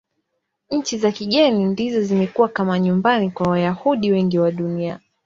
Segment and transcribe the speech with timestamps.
[0.71, 4.99] Nchi za kigeni ndizo zimekuwa kama nyumbani kwa Wayahudi wengi wa Dunia.